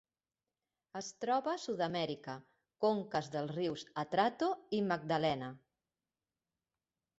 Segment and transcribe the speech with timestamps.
[1.01, 2.35] Es troba a Sud-amèrica:
[2.87, 5.53] conques dels rius Atrato i Magdalena.